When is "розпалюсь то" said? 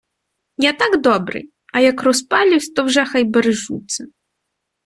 2.03-2.83